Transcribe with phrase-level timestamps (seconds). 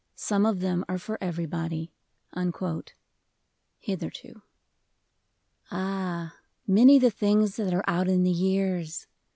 [0.15, 1.91] Some of them are for everybody.—
[3.85, 4.41] Hitherto.
[5.71, 6.31] ilH,
[6.65, 9.05] many the things that are out in the years